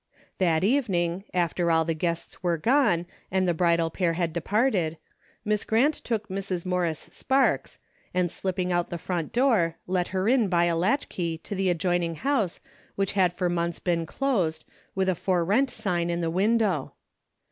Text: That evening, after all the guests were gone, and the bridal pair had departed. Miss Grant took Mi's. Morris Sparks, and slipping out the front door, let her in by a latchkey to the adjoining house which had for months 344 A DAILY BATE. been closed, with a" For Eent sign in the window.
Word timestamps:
That 0.39 0.63
evening, 0.63 1.25
after 1.31 1.69
all 1.69 1.85
the 1.85 1.93
guests 1.93 2.41
were 2.41 2.57
gone, 2.57 3.05
and 3.29 3.47
the 3.47 3.53
bridal 3.53 3.91
pair 3.91 4.13
had 4.13 4.33
departed. 4.33 4.97
Miss 5.45 5.63
Grant 5.63 5.93
took 5.93 6.27
Mi's. 6.27 6.65
Morris 6.65 7.01
Sparks, 7.11 7.77
and 8.11 8.31
slipping 8.31 8.71
out 8.71 8.89
the 8.89 8.97
front 8.97 9.31
door, 9.31 9.75
let 9.85 10.07
her 10.07 10.27
in 10.27 10.47
by 10.49 10.65
a 10.65 10.75
latchkey 10.75 11.37
to 11.43 11.53
the 11.53 11.69
adjoining 11.69 12.15
house 12.15 12.59
which 12.95 13.11
had 13.11 13.31
for 13.31 13.47
months 13.47 13.77
344 13.77 13.77
A 13.77 13.85
DAILY 13.85 14.49
BATE. 14.49 14.53
been 14.55 14.65
closed, 14.65 14.65
with 14.95 15.07
a" 15.07 15.13
For 15.21 15.45
Eent 15.45 15.69
sign 15.69 16.09
in 16.09 16.21
the 16.21 16.31
window. 16.31 16.93